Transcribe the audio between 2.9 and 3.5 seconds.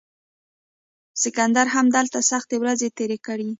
تیرې کړې